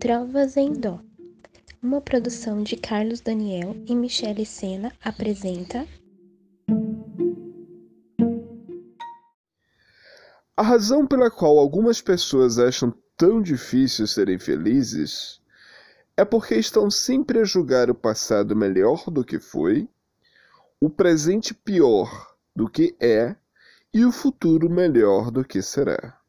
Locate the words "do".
19.10-19.22, 22.56-22.70, 25.30-25.44